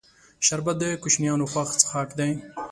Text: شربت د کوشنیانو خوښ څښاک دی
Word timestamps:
شربت 0.45 0.75
د 0.79 0.83
کوشنیانو 1.03 1.45
خوښ 1.51 1.69
څښاک 1.81 2.09
دی 2.19 2.31